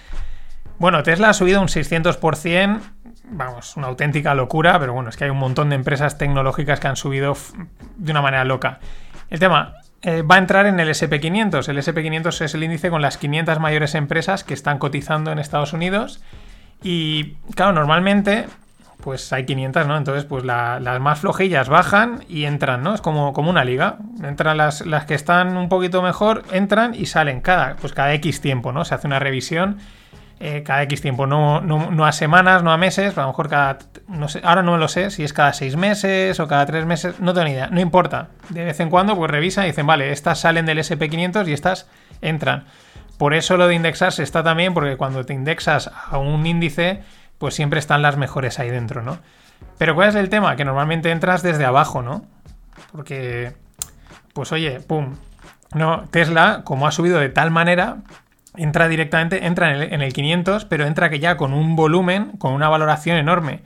Bueno, 0.79 1.03
Tesla 1.03 1.29
ha 1.29 1.33
subido 1.33 1.61
un 1.61 1.67
600%, 1.67 2.79
vamos, 3.31 3.75
una 3.77 3.87
auténtica 3.87 4.33
locura, 4.33 4.79
pero 4.79 4.93
bueno, 4.93 5.09
es 5.09 5.17
que 5.17 5.25
hay 5.25 5.29
un 5.29 5.37
montón 5.37 5.69
de 5.69 5.75
empresas 5.75 6.17
tecnológicas 6.17 6.79
que 6.79 6.87
han 6.87 6.95
subido 6.95 7.35
de 7.97 8.11
una 8.11 8.21
manera 8.21 8.45
loca. 8.45 8.79
El 9.29 9.39
tema 9.39 9.73
eh, 10.01 10.21
va 10.21 10.35
a 10.35 10.37
entrar 10.37 10.65
en 10.65 10.79
el 10.79 10.87
SP500. 10.89 11.67
El 11.67 11.77
SP500 11.77 12.41
es 12.45 12.53
el 12.55 12.63
índice 12.63 12.89
con 12.89 13.01
las 13.01 13.17
500 13.17 13.59
mayores 13.59 13.93
empresas 13.95 14.43
que 14.43 14.53
están 14.53 14.77
cotizando 14.79 15.31
en 15.31 15.39
Estados 15.39 15.73
Unidos. 15.73 16.21
Y 16.81 17.33
claro, 17.55 17.73
normalmente 17.73 18.47
pues 19.01 19.31
hay 19.31 19.45
500, 19.45 19.87
¿no? 19.87 19.95
Entonces, 19.97 20.25
pues 20.25 20.43
la- 20.43 20.79
las 20.81 20.99
más 20.99 21.19
flojillas 21.19 21.69
bajan 21.69 22.23
y 22.27 22.43
entran, 22.45 22.83
¿no? 22.83 22.93
Es 22.95 23.01
como, 23.01 23.31
como 23.31 23.49
una 23.49 23.63
liga. 23.63 23.97
Entran 24.23 24.57
las, 24.57 24.85
las 24.85 25.05
que 25.05 25.13
están 25.15 25.55
un 25.55 25.69
poquito 25.69 26.01
mejor, 26.01 26.43
entran 26.51 26.93
y 26.95 27.05
salen 27.05 27.39
cada, 27.39 27.75
pues 27.77 27.93
cada 27.93 28.13
X 28.15 28.41
tiempo, 28.41 28.73
¿no? 28.73 28.83
Se 28.83 28.95
hace 28.95 29.07
una 29.07 29.19
revisión 29.19 29.77
eh, 30.41 30.63
cada 30.63 30.83
X 30.83 31.01
tiempo, 31.01 31.27
no, 31.27 31.59
no, 31.59 32.05
a 32.05 32.11
semanas, 32.13 32.63
no 32.63 32.71
a 32.71 32.77
meses, 32.77 33.17
a 33.17 33.21
lo 33.21 33.27
mejor 33.27 33.49
cada, 33.49 33.79
ahora 34.43 34.63
no 34.63 34.77
lo 34.77 34.87
sé, 34.87 35.11
si 35.11 35.23
es 35.23 35.33
cada 35.33 35.51
seis 35.51 35.75
meses 35.75 36.39
o 36.39 36.47
cada 36.47 36.65
tres 36.65 36.85
meses, 36.85 37.19
no 37.19 37.33
tengo 37.33 37.45
ni 37.45 37.51
idea, 37.51 37.67
no 37.67 37.81
importa. 37.81 38.29
De 38.47 38.63
vez 38.63 38.79
en 38.79 38.89
cuando, 38.89 39.17
pues 39.17 39.29
revisan 39.29 39.65
y 39.65 39.67
dicen, 39.67 39.85
vale, 39.85 40.11
estas 40.11 40.39
salen 40.39 40.65
del 40.65 40.79
SP500 40.79 41.47
y 41.47 41.51
estas 41.51 41.89
entran. 42.21 42.65
Por 43.17 43.33
eso 43.33 43.57
lo 43.57 43.67
de 43.67 43.75
indexarse 43.75 44.23
está 44.23 44.41
también, 44.41 44.73
porque 44.73 44.95
cuando 44.95 45.25
te 45.25 45.33
indexas 45.33 45.91
a 46.09 46.17
un 46.19 46.45
índice, 46.45 47.03
pues 47.37 47.53
siempre 47.53 47.79
están 47.79 48.01
las 48.01 48.15
mejores 48.15 48.59
ahí 48.59 48.69
dentro, 48.69 49.01
¿no? 49.03 49.19
Pero 49.77 49.93
¿cuál 49.93 50.07
es 50.07 50.15
el 50.15 50.29
tema? 50.29 50.55
Que 50.55 50.63
normalmente 50.63 51.11
entras 51.11 51.43
desde 51.43 51.65
abajo, 51.65 52.01
¿no? 52.01 52.25
Porque, 52.93 53.53
pues 54.33 54.53
oye, 54.53 54.79
pum. 54.79 55.15
No, 55.75 56.05
Tesla, 56.11 56.61
como 56.63 56.87
ha 56.87 56.91
subido 56.91 57.19
de 57.19 57.29
tal 57.29 57.51
manera, 57.51 57.97
entra 58.55 58.87
directamente, 58.87 59.45
entra 59.45 59.73
en 59.73 59.81
el, 59.81 59.93
en 59.93 60.01
el 60.01 60.13
500, 60.13 60.65
pero 60.65 60.85
entra 60.85 61.09
que 61.09 61.19
ya 61.19 61.37
con 61.37 61.53
un 61.53 61.75
volumen, 61.75 62.31
con 62.37 62.53
una 62.53 62.69
valoración 62.69 63.17
enorme. 63.17 63.61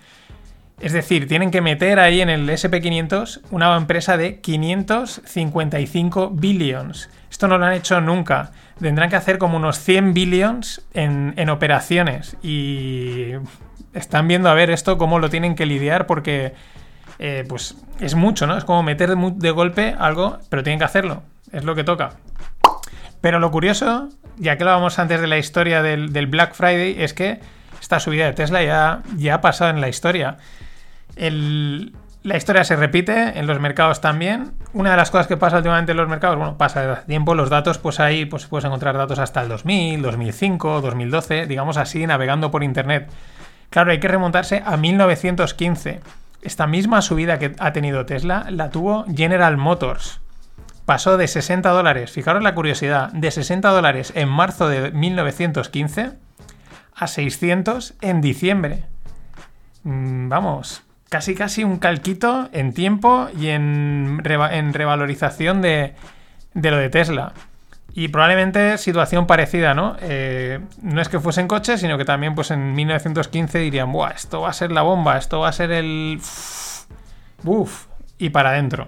Es 0.80 0.92
decir, 0.92 1.28
tienen 1.28 1.52
que 1.52 1.62
meter 1.62 2.00
ahí 2.00 2.20
en 2.22 2.30
el 2.30 2.50
SP500 2.50 3.42
una 3.52 3.76
empresa 3.78 4.18
de 4.18 4.42
555 4.42 6.32
billions. 6.32 7.10
Esto 7.32 7.48
no 7.48 7.58
lo 7.58 7.66
han 7.66 7.74
hecho 7.74 8.02
nunca. 8.02 8.52
Tendrán 8.80 9.10
que 9.10 9.16
hacer 9.16 9.38
como 9.38 9.58
unos 9.58 9.80
100 9.80 10.14
billions 10.14 10.82
en, 10.94 11.34
en 11.38 11.50
operaciones. 11.50 12.36
Y 12.44 13.32
están 13.94 14.28
viendo 14.28 14.50
a 14.50 14.54
ver 14.54 14.72
esto 14.72 14.98
cómo 14.98 15.20
lo 15.20 15.30
tienen 15.30 15.56
que 15.56 15.66
lidiar 15.66 16.06
porque 16.06 16.54
eh, 17.20 17.46
pues 17.48 17.76
es 18.00 18.16
mucho, 18.16 18.48
¿no? 18.48 18.58
Es 18.58 18.66
como 18.66 18.84
meter 18.84 19.16
de 19.16 19.52
golpe 19.52 19.96
algo, 19.98 20.40
pero 20.50 20.64
tienen 20.64 20.80
que 20.80 20.86
hacerlo. 20.86 21.24
Es 21.52 21.64
lo 21.64 21.76
que 21.76 21.84
toca. 21.84 22.14
Pero 23.24 23.40
lo 23.40 23.52
curioso, 23.52 24.10
ya 24.36 24.58
que 24.58 24.66
lo 24.66 24.72
vamos 24.72 25.00
antes 25.00 25.22
de 25.22 25.28
la 25.28 25.38
historia 25.38 25.82
del, 25.82 26.28
Black 26.28 26.54
Friday, 26.56 27.02
es 27.02 27.14
que 27.14 27.40
esta 27.80 28.02
subida 28.02 28.26
de 28.26 28.34
Tesla 28.34 28.62
ya, 28.62 29.02
ya 29.16 29.36
ha 29.36 29.40
pasado 29.40 29.70
en 29.70 29.80
la 29.80 29.88
historia. 29.88 30.40
La 31.16 32.36
historia 32.36 32.66
se 32.66 32.76
repite 32.76 33.40
en 33.40 33.48
los 33.48 33.62
mercados 33.62 34.02
también. 34.02 34.52
Una 34.74 34.92
de 34.92 34.98
las 34.98 35.10
cosas 35.10 35.28
que 35.28 35.38
pasa 35.38 35.56
últimamente 35.56 35.94
en 35.94 36.00
los 36.00 36.10
mercados, 36.10 36.36
bueno, 36.36 36.58
pasa 36.58 36.86
de 36.86 36.96
tiempo, 37.04 37.34
los 37.34 37.50
datos, 37.50 37.78
pues 37.78 38.02
ahí 38.02 38.26
pues, 38.26 38.46
puedes 38.48 38.66
encontrar 38.66 38.98
datos 38.98 39.20
hasta 39.20 39.42
el 39.42 39.48
2000, 39.48 40.02
2005, 40.02 40.82
2012, 40.82 41.46
digamos 41.46 41.78
así, 41.78 42.06
navegando 42.06 42.52
por 42.52 42.62
Internet. 42.62 43.10
Claro, 43.70 43.92
hay 43.92 44.02
que 44.02 44.10
remontarse 44.10 44.64
a 44.66 44.76
1915. 44.76 46.02
Esta 46.42 46.68
misma 46.68 47.02
subida 47.02 47.40
que 47.40 47.56
ha 47.58 47.72
tenido 47.72 48.06
Tesla 48.06 48.48
la 48.50 48.70
tuvo 48.70 49.06
General 49.16 49.56
Motors 49.56 50.20
pasó 50.86 51.18
de 51.18 51.28
60 51.28 51.70
dólares, 51.70 52.12
fijaros 52.12 52.44
la 52.44 52.56
curiosidad, 52.56 53.12
de 53.12 53.32
60 53.32 53.70
dólares 53.70 54.12
en 54.16 54.30
marzo 54.30 54.68
de 54.68 54.92
1915 54.92 56.12
a 56.96 57.08
600 57.08 57.96
en 58.02 58.22
diciembre. 58.22 58.86
Mm, 59.84 60.30
vamos, 60.30 60.84
casi 61.10 61.36
casi 61.36 61.64
un 61.64 61.78
calquito 61.78 62.50
en 62.54 62.74
tiempo 62.74 63.28
y 63.38 63.50
en, 63.50 64.20
revalorización 64.24 65.62
de, 65.62 65.96
de 66.54 66.72
lo 66.72 66.78
de 66.78 66.90
Tesla. 66.90 67.34
Y 67.96 68.08
probablemente 68.08 68.80
situación 68.80 69.28
parecida, 69.28 69.76
¿no? 69.76 69.96
Eh, 70.02 70.60
no 70.82 71.00
es 71.00 71.10
que 71.10 71.20
fuesen 71.20 71.48
coches, 71.48 71.80
sino 71.80 71.98
que 72.00 72.06
también 72.06 72.34
pues 72.34 72.50
en 72.50 72.74
1915 72.74 73.60
dirían, 73.60 73.92
Buah, 73.92 74.12
esto 74.12 74.42
va 74.42 74.50
a 74.50 74.54
ser 74.54 74.72
la 74.72 74.82
bomba, 74.82 75.18
esto 75.18 75.42
va 75.42 75.50
a 75.50 75.54
ser 75.54 75.72
el... 75.72 76.20
Uf, 77.44 77.86
y 78.18 78.30
para 78.30 78.50
adentro. 78.50 78.88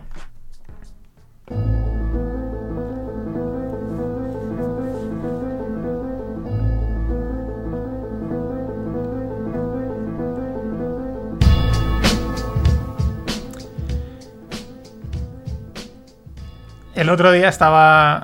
El 16.96 17.10
otro 17.10 17.34
día 17.34 17.50
estaba 17.50 18.24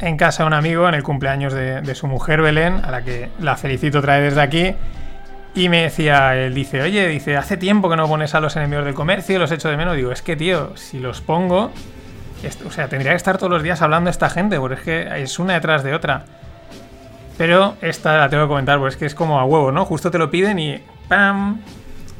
en 0.00 0.16
casa 0.16 0.42
de 0.42 0.46
un 0.46 0.54
amigo 0.54 0.88
en 0.88 0.94
el 0.94 1.02
cumpleaños 1.02 1.52
de, 1.52 1.94
su 1.94 2.06
mujer 2.06 2.40
Belén, 2.40 2.80
a 2.82 2.90
la 2.90 3.02
que 3.02 3.28
la 3.38 3.56
felicito 3.56 3.98
otra 3.98 4.16
vez 4.18 4.30
desde 4.30 4.40
aquí. 4.40 4.74
Y 5.54 5.68
me 5.68 5.82
decía, 5.82 6.34
él 6.34 6.54
dice, 6.54 6.80
oye, 6.80 7.06
dice, 7.08 7.36
hace 7.36 7.58
tiempo 7.58 7.90
que 7.90 7.96
no 7.96 8.08
pones 8.08 8.34
a 8.34 8.40
los 8.40 8.56
enemigos 8.56 8.86
del 8.86 8.94
comercio, 8.94 9.38
los 9.38 9.52
echo 9.52 9.68
de 9.68 9.76
menos. 9.76 9.94
Digo, 9.94 10.10
es 10.10 10.22
que, 10.22 10.36
tío, 10.36 10.74
si 10.74 10.98
los 10.98 11.20
pongo, 11.20 11.70
o 12.66 12.70
sea, 12.70 12.88
tendría 12.88 13.12
que 13.12 13.16
estar 13.16 13.36
todos 13.36 13.52
los 13.52 13.62
días 13.62 13.82
hablando 13.82 14.08
esta 14.08 14.30
gente, 14.30 14.58
porque 14.58 14.76
es 14.76 14.80
que 14.82 15.22
es 15.22 15.38
una 15.38 15.54
detrás 15.54 15.82
de 15.82 15.94
otra. 15.94 16.24
Pero 17.36 17.76
esta 17.82 18.16
la 18.16 18.30
tengo 18.30 18.44
que 18.44 18.48
comentar, 18.48 18.78
porque 18.78 18.94
es 18.94 18.96
que 18.96 19.06
es 19.06 19.14
como 19.14 19.38
a 19.38 19.44
huevo, 19.44 19.70
¿no? 19.70 19.84
Justo 19.84 20.10
te 20.10 20.16
lo 20.16 20.30
piden 20.30 20.58
y 20.58 20.80
¡pam! 21.08 21.60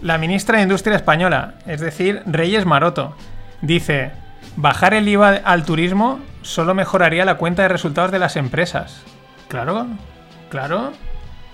La 0.02 0.18
ministra 0.18 0.58
de 0.58 0.64
Industria 0.64 0.96
Española, 0.96 1.54
es 1.66 1.80
decir, 1.80 2.22
Reyes 2.26 2.66
Maroto, 2.66 3.16
dice, 3.62 4.12
Bajar 4.56 4.94
el 4.94 5.08
IVA 5.08 5.40
al 5.44 5.64
turismo 5.64 6.20
solo 6.42 6.74
mejoraría 6.74 7.24
la 7.24 7.36
cuenta 7.36 7.62
de 7.62 7.68
resultados 7.68 8.10
de 8.10 8.18
las 8.18 8.36
empresas. 8.36 9.02
Claro, 9.48 9.86
claro. 10.50 10.92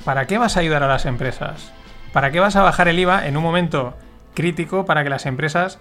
¿Para 0.04 0.26
qué 0.26 0.38
vas 0.38 0.56
a 0.56 0.60
ayudar 0.60 0.82
a 0.82 0.88
las 0.88 1.06
empresas? 1.06 1.72
¿Para 2.12 2.30
qué 2.30 2.40
vas 2.40 2.56
a 2.56 2.62
bajar 2.62 2.88
el 2.88 2.98
IVA 2.98 3.26
en 3.26 3.36
un 3.36 3.42
momento 3.42 3.94
crítico 4.34 4.84
para 4.84 5.02
que 5.02 5.10
las 5.10 5.26
empresas 5.26 5.78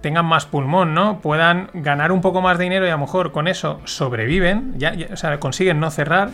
tengan 0.00 0.24
más 0.24 0.46
pulmón, 0.46 0.94
¿no? 0.94 1.20
Puedan 1.20 1.70
ganar 1.74 2.12
un 2.12 2.20
poco 2.20 2.40
más 2.40 2.58
de 2.58 2.64
dinero 2.64 2.86
y 2.86 2.88
a 2.88 2.92
lo 2.92 2.98
mejor 2.98 3.32
con 3.32 3.48
eso 3.48 3.80
sobreviven, 3.84 4.74
ya, 4.78 4.94
o 5.12 5.16
sea, 5.16 5.38
consiguen 5.40 5.80
no 5.80 5.90
cerrar. 5.90 6.30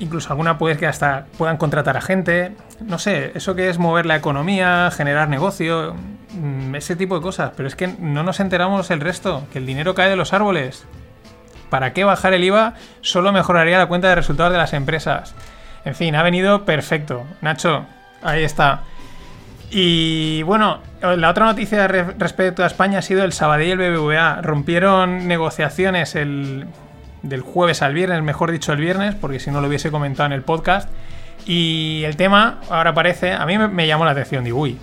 Incluso 0.00 0.30
alguna 0.30 0.58
puede 0.58 0.76
que 0.76 0.86
hasta 0.86 1.26
puedan 1.36 1.58
contratar 1.58 1.96
a 1.96 2.00
gente. 2.00 2.56
No 2.80 2.98
sé, 2.98 3.32
eso 3.34 3.54
que 3.54 3.68
es 3.68 3.78
mover 3.78 4.06
la 4.06 4.16
economía, 4.16 4.90
generar 4.90 5.28
negocio. 5.28 5.94
Mm, 6.32 6.74
ese 6.76 6.94
tipo 6.96 7.16
de 7.16 7.22
cosas, 7.22 7.52
pero 7.56 7.68
es 7.68 7.74
que 7.74 7.88
no 7.88 8.22
nos 8.22 8.40
enteramos 8.40 8.90
el 8.90 9.00
resto, 9.00 9.46
que 9.52 9.58
el 9.58 9.66
dinero 9.66 9.94
cae 9.94 10.10
de 10.10 10.16
los 10.16 10.32
árboles. 10.32 10.86
¿Para 11.70 11.92
qué 11.92 12.04
bajar 12.04 12.34
el 12.34 12.44
IVA? 12.44 12.74
Solo 13.00 13.32
mejoraría 13.32 13.78
la 13.78 13.86
cuenta 13.86 14.08
de 14.08 14.14
resultados 14.14 14.52
de 14.52 14.58
las 14.58 14.72
empresas. 14.72 15.34
En 15.84 15.94
fin, 15.94 16.14
ha 16.14 16.22
venido 16.22 16.64
perfecto. 16.64 17.24
Nacho, 17.40 17.86
ahí 18.22 18.44
está. 18.44 18.82
Y 19.70 20.42
bueno, 20.42 20.80
la 21.00 21.30
otra 21.30 21.46
noticia 21.46 21.86
respecto 21.86 22.64
a 22.64 22.66
España 22.66 22.98
ha 22.98 23.02
sido 23.02 23.22
el 23.24 23.32
Sabadell 23.32 23.80
y 23.80 23.84
el 23.84 23.96
BBVA. 23.96 24.42
Rompieron 24.42 25.28
negociaciones 25.28 26.16
el, 26.16 26.66
del 27.22 27.40
jueves 27.40 27.82
al 27.82 27.94
viernes, 27.94 28.22
mejor 28.22 28.50
dicho 28.50 28.72
el 28.72 28.80
viernes, 28.80 29.14
porque 29.14 29.38
si 29.38 29.50
no 29.50 29.60
lo 29.60 29.68
hubiese 29.68 29.92
comentado 29.92 30.26
en 30.26 30.32
el 30.32 30.42
podcast. 30.42 30.90
Y 31.46 32.02
el 32.04 32.16
tema, 32.16 32.60
ahora 32.68 32.94
parece, 32.94 33.32
a 33.32 33.46
mí 33.46 33.58
me 33.58 33.86
llamó 33.86 34.04
la 34.04 34.10
atención, 34.10 34.44
digo, 34.44 34.58
uy, 34.58 34.76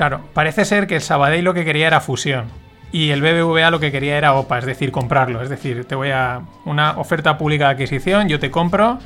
Claro, 0.00 0.22
parece 0.32 0.64
ser 0.64 0.86
que 0.86 0.94
el 0.94 1.02
Sabadell 1.02 1.44
lo 1.44 1.52
que 1.52 1.66
quería 1.66 1.86
era 1.86 2.00
fusión 2.00 2.46
y 2.90 3.10
el 3.10 3.20
BBVA 3.20 3.70
lo 3.70 3.80
que 3.80 3.92
quería 3.92 4.16
era 4.16 4.32
OPA, 4.32 4.60
es 4.60 4.64
decir, 4.64 4.92
comprarlo. 4.92 5.42
Es 5.42 5.50
decir, 5.50 5.84
te 5.84 5.94
voy 5.94 6.08
a 6.08 6.40
una 6.64 6.92
oferta 6.92 7.36
pública 7.36 7.66
de 7.66 7.74
adquisición, 7.74 8.26
yo 8.26 8.40
te 8.40 8.50
compro 8.50 8.98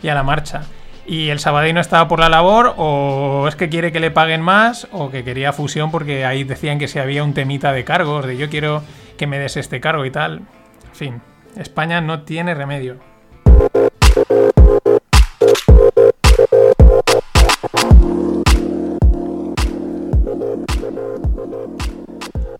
y 0.00 0.06
a 0.06 0.14
la 0.14 0.22
marcha. 0.22 0.62
Y 1.04 1.30
el 1.30 1.40
Sabadell 1.40 1.74
no 1.74 1.80
estaba 1.80 2.06
por 2.06 2.20
la 2.20 2.28
labor, 2.28 2.74
o 2.76 3.46
es 3.48 3.56
que 3.56 3.68
quiere 3.68 3.90
que 3.90 3.98
le 3.98 4.12
paguen 4.12 4.40
más, 4.40 4.86
o 4.92 5.10
que 5.10 5.24
quería 5.24 5.52
fusión 5.52 5.90
porque 5.90 6.24
ahí 6.24 6.44
decían 6.44 6.78
que 6.78 6.86
si 6.86 7.00
había 7.00 7.24
un 7.24 7.34
temita 7.34 7.72
de 7.72 7.82
cargos, 7.82 8.24
de 8.24 8.36
yo 8.36 8.48
quiero 8.48 8.84
que 9.16 9.26
me 9.26 9.40
des 9.40 9.56
este 9.56 9.80
cargo 9.80 10.06
y 10.06 10.12
tal. 10.12 10.42
En 10.84 10.94
fin, 10.94 11.22
España 11.56 12.00
no 12.00 12.22
tiene 12.22 12.54
remedio. 12.54 12.98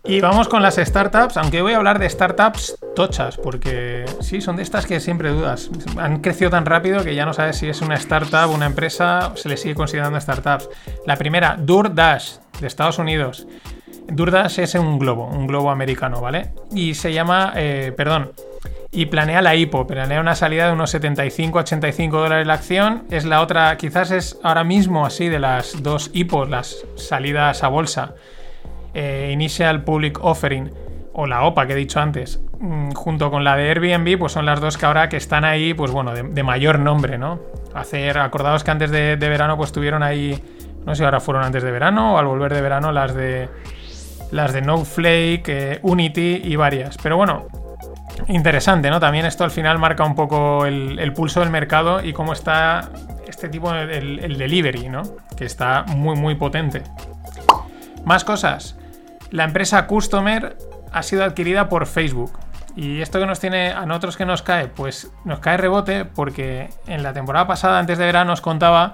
Y 0.09 0.21
vamos 0.21 0.47
con 0.47 0.63
las 0.63 0.77
startups, 0.77 1.37
aunque 1.37 1.61
voy 1.61 1.73
a 1.73 1.77
hablar 1.77 1.99
de 1.99 2.09
startups 2.09 2.79
tochas, 2.95 3.37
porque 3.37 4.05
sí, 4.21 4.41
son 4.41 4.55
de 4.55 4.63
estas 4.63 4.87
que 4.87 4.99
siempre 4.99 5.29
dudas. 5.29 5.69
Han 5.99 6.21
crecido 6.21 6.49
tan 6.49 6.65
rápido 6.65 7.03
que 7.03 7.13
ya 7.13 7.27
no 7.27 7.33
sabes 7.33 7.57
si 7.57 7.69
es 7.69 7.79
una 7.81 7.93
startup, 7.93 8.51
una 8.51 8.65
empresa, 8.65 9.33
se 9.35 9.49
le 9.49 9.55
sigue 9.55 9.75
considerando 9.75 10.19
startups. 10.19 10.67
La 11.05 11.15
primera, 11.15 11.57
DoorDash, 11.59 12.37
de 12.59 12.65
Estados 12.65 12.97
Unidos. 12.97 13.45
DoorDash 14.07 14.61
es 14.61 14.73
un 14.73 14.97
globo, 14.97 15.27
un 15.27 15.45
globo 15.45 15.69
americano, 15.69 16.21
¿vale? 16.21 16.53
Y 16.73 16.95
se 16.95 17.13
llama, 17.13 17.53
eh, 17.55 17.93
perdón, 17.95 18.31
y 18.91 19.05
planea 19.05 19.43
la 19.43 19.55
IPO, 19.55 19.85
planea 19.85 20.21
una 20.21 20.33
salida 20.33 20.65
de 20.65 20.73
unos 20.73 20.91
75-85 20.91 22.09
dólares 22.09 22.47
la 22.47 22.55
acción. 22.55 23.03
Es 23.11 23.25
la 23.25 23.43
otra, 23.43 23.77
quizás 23.77 24.09
es 24.09 24.39
ahora 24.41 24.63
mismo 24.63 25.05
así 25.05 25.29
de 25.29 25.37
las 25.37 25.83
dos 25.83 26.09
IPOs, 26.13 26.49
las 26.49 26.77
salidas 26.95 27.63
a 27.63 27.67
bolsa 27.67 28.15
eh, 28.93 29.29
Initial 29.31 29.83
Public 29.83 30.23
Offering 30.23 30.71
o 31.13 31.27
la 31.27 31.43
OPA 31.43 31.67
que 31.67 31.73
he 31.73 31.75
dicho 31.75 31.99
antes, 31.99 32.41
mm, 32.59 32.91
junto 32.91 33.29
con 33.29 33.43
la 33.43 33.55
de 33.55 33.69
Airbnb, 33.69 34.17
pues 34.17 34.31
son 34.31 34.45
las 34.45 34.61
dos 34.61 34.77
que 34.77 34.85
ahora 34.85 35.09
que 35.09 35.17
están 35.17 35.43
ahí, 35.43 35.73
pues 35.73 35.91
bueno, 35.91 36.13
de, 36.13 36.43
mayor 36.43 36.79
nombre, 36.79 37.17
¿no? 37.17 37.39
Hacer, 37.73 38.17
acordados 38.19 38.63
que 38.63 38.71
antes 38.71 38.89
de, 38.91 39.17
verano, 39.17 39.57
pues 39.57 39.71
tuvieron 39.71 40.01
ahí, 40.01 40.41
no 40.85 40.95
sé 40.95 41.03
ahora 41.03 41.19
fueron 41.19 41.43
antes 41.43 41.63
de 41.63 41.71
verano 41.71 42.15
o 42.15 42.17
al 42.17 42.25
volver 42.25 42.53
de 42.53 42.61
verano 42.61 42.91
las 42.91 43.13
de 43.13 43.49
las 44.31 44.53
de 44.53 44.61
Snowflake, 44.61 45.49
eh, 45.49 45.79
Unity 45.81 46.41
y 46.43 46.55
varias. 46.55 46.97
Pero 47.01 47.17
bueno, 47.17 47.47
interesante, 48.27 48.89
¿no? 48.89 48.99
También 48.99 49.25
esto 49.25 49.43
al 49.43 49.51
final 49.51 49.77
marca 49.79 50.05
un 50.05 50.15
poco 50.15 50.65
el, 50.65 51.11
pulso 51.13 51.41
del 51.41 51.49
mercado 51.49 52.03
y 52.03 52.13
cómo 52.13 52.31
está 52.31 52.91
este 53.27 53.49
tipo, 53.49 53.73
el, 53.73 54.19
el 54.19 54.37
delivery, 54.37 54.87
¿no? 54.87 55.01
Que 55.35 55.45
está 55.45 55.83
muy, 55.83 56.15
muy 56.15 56.35
potente. 56.35 56.83
Más 58.05 58.23
cosas. 58.23 58.78
La 59.31 59.43
empresa 59.43 59.87
Customer 59.87 60.57
ha 60.91 61.03
sido 61.03 61.23
adquirida 61.23 61.69
por 61.69 61.85
Facebook. 61.85 62.31
¿Y 62.75 63.01
esto 63.01 63.19
que 63.19 63.25
nos 63.25 63.39
tiene 63.39 63.71
a 63.71 63.85
nosotros 63.85 64.17
que 64.17 64.25
nos 64.25 64.41
cae? 64.41 64.67
Pues 64.67 65.11
nos 65.25 65.39
cae 65.39 65.57
rebote 65.57 66.05
porque 66.05 66.69
en 66.87 67.03
la 67.03 67.13
temporada 67.13 67.47
pasada, 67.47 67.79
antes 67.79 67.97
de 67.97 68.05
verano, 68.05 68.33
os 68.33 68.41
contaba 68.41 68.93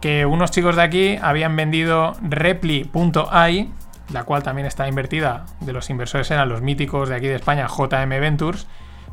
que 0.00 0.26
unos 0.26 0.50
chicos 0.50 0.76
de 0.76 0.82
aquí 0.82 1.18
habían 1.22 1.54
vendido 1.54 2.14
Repli.ai, 2.22 3.72
la 4.12 4.24
cual 4.24 4.42
también 4.42 4.66
está 4.66 4.88
invertida, 4.88 5.46
de 5.60 5.72
los 5.72 5.88
inversores 5.90 6.30
eran 6.30 6.48
los 6.48 6.60
míticos 6.60 7.08
de 7.08 7.14
aquí 7.14 7.28
de 7.28 7.36
España, 7.36 7.68
JM 7.68 8.08
Ventures. 8.08 8.66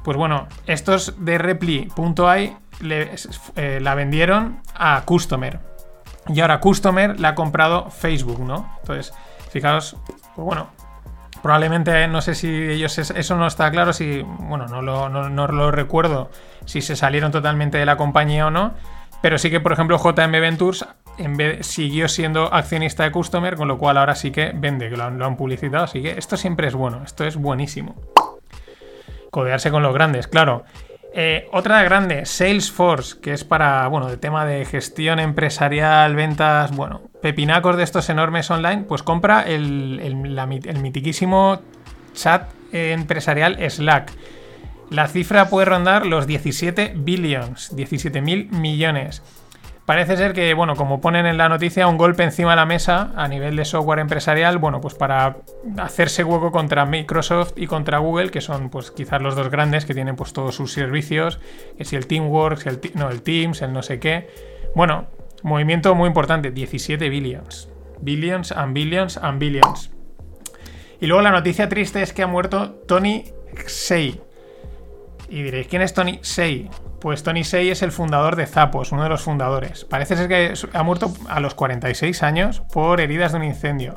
Pues 0.04 0.18
bueno, 0.18 0.48
estos 0.66 1.24
de 1.24 1.38
Repli.ai 1.38 2.58
eh, 2.82 3.80
la 3.82 3.96
vendieron 3.96 4.62
a 4.76 5.04
Customer. 5.06 5.60
Y 6.28 6.40
ahora 6.42 6.60
Customer 6.60 7.20
la 7.20 7.30
ha 7.30 7.36
comprado 7.36 7.90
Facebook, 7.92 8.40
¿no? 8.40 8.76
Entonces, 8.82 9.14
fijaos, 9.52 9.98
pues 10.40 10.46
bueno, 10.46 10.70
probablemente 11.42 12.08
no 12.08 12.22
sé 12.22 12.34
si 12.34 12.48
ellos 12.48 12.98
eso 12.98 13.36
no 13.36 13.46
está 13.46 13.70
claro 13.72 13.92
si 13.92 14.22
bueno 14.22 14.68
no 14.68 14.82
lo, 14.82 15.72
recuerdo 15.72 16.30
si 16.64 16.82
se 16.82 16.96
salieron 16.96 17.30
totalmente 17.34 17.78
de 17.78 17.86
la 17.86 17.98
compañía 17.98 18.48
o 18.48 18.50
no 18.50 18.74
pero 19.22 19.38
sí 19.38 19.50
que 19.50 19.60
por 19.60 19.74
ejemplo 19.74 19.98
JM 19.98 20.32
Ventures 20.32 20.86
en 21.18 21.36
vez, 21.36 21.68
siguió 21.68 22.08
siendo 22.08 22.54
accionista 22.54 23.04
de 23.04 23.12
Customer 23.12 23.58
con 23.58 23.68
lo 23.68 23.78
cual 23.78 23.98
ahora 23.98 24.16
sí 24.16 24.32
que 24.32 24.54
vende 24.56 24.90
lo 24.90 25.04
han 25.04 25.36
publicitado 25.36 25.84
así 25.84 26.02
que 26.02 26.12
esto 26.12 26.38
siempre 26.38 26.70
es 26.70 26.74
bueno 26.74 27.02
esto 27.04 27.26
es 27.26 27.36
buenísimo. 27.36 27.96
Codearse 29.30 29.72
con 29.72 29.84
los 29.84 29.94
grandes 29.94 30.30
claro 30.30 30.64
eh, 31.14 31.48
otra 31.52 31.84
grande, 31.84 32.26
Salesforce, 32.26 33.20
que 33.20 33.34
es 33.34 33.44
para, 33.44 33.88
bueno, 33.88 34.08
de 34.08 34.18
tema 34.18 34.46
de 34.46 34.66
gestión 34.66 35.20
empresarial, 35.20 36.16
ventas, 36.16 36.76
bueno, 36.76 37.02
pepinacos 37.22 37.78
de 37.78 37.84
estos 37.84 38.10
enormes 38.10 38.50
online, 38.52 38.84
pues 38.84 39.04
compra 39.04 39.42
el, 39.42 40.00
el, 40.02 40.78
mitiquísimo 40.80 41.62
chat 42.14 42.52
empresarial 42.72 43.58
Slack. 43.70 44.12
La 44.90 45.08
cifra 45.08 45.50
puede 45.50 45.66
rondar 45.66 46.06
los 46.06 46.26
17 46.26 46.94
billions, 46.96 47.76
17 47.76 48.22
mil 48.22 48.50
millones. 48.52 49.22
Parece 49.90 50.18
ser 50.18 50.34
que, 50.34 50.54
bueno, 50.54 50.76
como 50.76 51.02
ponen 51.02 51.26
en 51.26 51.40
la 51.40 51.50
noticia, 51.50 51.88
un 51.88 51.98
golpe 51.98 52.22
encima 52.22 52.52
de 52.52 52.58
la 52.58 52.68
mesa 52.68 53.12
a 53.16 53.28
nivel 53.28 53.56
de 53.56 53.66
software 53.66 53.98
empresarial, 53.98 54.60
bueno, 54.60 54.82
pues 54.82 54.94
para 54.94 55.38
hacerse 55.80 56.24
hueco 56.24 56.52
contra 56.52 56.86
Microsoft 56.86 57.54
y 57.56 57.66
contra 57.66 57.98
Google, 57.98 58.30
que 58.30 58.40
son 58.40 58.70
pues 58.70 58.92
quizás 58.92 59.20
los 59.20 59.36
dos 59.36 59.50
grandes 59.50 59.86
que 59.86 59.96
tienen 59.96 60.16
pues 60.16 60.32
todos 60.32 60.54
sus 60.54 60.74
servicios, 60.74 61.40
que 61.76 61.86
si 61.86 61.96
el 61.96 62.06
Teamworks, 62.06 62.68
el, 62.68 62.80
no, 62.94 63.10
el 63.10 63.24
Teams, 63.24 63.64
el 63.64 63.74
no 63.74 63.82
sé 63.82 64.00
qué. 64.00 64.30
Bueno, 64.76 65.08
movimiento 65.42 65.96
muy 65.96 66.06
importante, 66.06 66.52
17 66.52 67.10
billions. 67.10 67.68
Billions 68.00 68.52
and 68.52 68.76
billions 68.76 69.18
and 69.18 69.40
billions. 69.40 69.90
Y 71.02 71.08
luego 71.08 71.24
la 71.24 71.32
noticia 71.32 71.68
triste 71.68 72.04
es 72.04 72.14
que 72.14 72.22
ha 72.22 72.28
muerto 72.28 72.74
Tony 72.88 73.24
Sei. 73.66 74.22
Y 75.30 75.42
diréis, 75.42 75.68
¿quién 75.68 75.82
es 75.82 75.96
Tony 75.96 76.20
Sei? 76.22 76.70
Pues 77.00 77.24
Tony 77.24 77.44
Sei 77.44 77.70
es 77.70 77.82
el 77.82 77.92
fundador 77.92 78.36
de 78.36 78.46
Zappos, 78.46 78.92
uno 78.92 79.04
de 79.04 79.10
los 79.10 79.22
fundadores. 79.22 79.86
Parece 79.86 80.18
ser 80.18 80.28
que 80.28 80.54
ha 80.74 80.84
muerto 80.84 81.14
a 81.30 81.40
los 81.40 81.56
46 81.56 82.24
años 82.24 82.62
por 82.74 83.00
heridas 83.00 83.32
de 83.32 83.38
un 83.38 83.46
incendio. 83.46 83.94